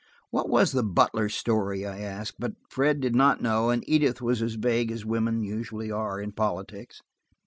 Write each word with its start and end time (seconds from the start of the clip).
"What 0.31 0.49
was 0.49 0.71
the 0.71 0.81
Butler 0.81 1.29
story?" 1.29 1.85
I 1.85 1.99
asked. 1.99 2.37
But 2.39 2.53
Fred 2.71 3.01
did 3.01 3.15
not 3.15 3.39
know, 3.43 3.69
and 3.69 3.87
Edith 3.87 4.19
was 4.19 4.41
as 4.41 4.55
vague 4.55 4.91
as 4.91 5.05
women 5.05 5.43
usually 5.43 5.91
are 5.91 6.19
in 6.19 6.31
politics. 6.31 7.03